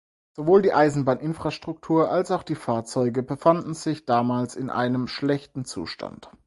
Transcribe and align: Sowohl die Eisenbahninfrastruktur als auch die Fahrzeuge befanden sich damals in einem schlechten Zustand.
Sowohl 0.35 0.63
die 0.63 0.73
Eisenbahninfrastruktur 0.73 2.09
als 2.09 2.31
auch 2.31 2.41
die 2.41 2.55
Fahrzeuge 2.55 3.21
befanden 3.21 3.75
sich 3.75 4.03
damals 4.05 4.55
in 4.55 4.71
einem 4.71 5.05
schlechten 5.07 5.63
Zustand. 5.63 6.31